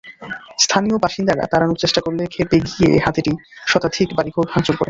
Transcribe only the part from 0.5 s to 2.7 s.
স্থানীয় বাসিন্দারা তাড়ানোর চেষ্টা করলে খেপে